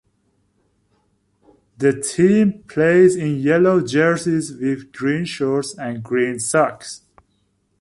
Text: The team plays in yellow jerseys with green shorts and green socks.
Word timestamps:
The 1.77 1.93
team 2.01 2.63
plays 2.67 3.15
in 3.15 3.37
yellow 3.39 3.81
jerseys 3.85 4.51
with 4.51 4.91
green 4.91 5.25
shorts 5.25 5.77
and 5.77 6.01
green 6.01 6.39
socks. 6.39 7.03